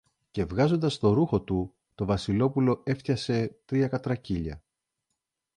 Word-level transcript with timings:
Και 0.31 0.45
βγάζοντας 0.45 0.97
το 0.99 1.11
ρούχο 1.13 1.41
του, 1.41 1.73
το 1.95 2.05
Βασιλόπουλο 2.05 2.81
έφτιασε 2.83 3.55
τρία 3.65 3.87
κατρακύλια. 3.87 4.61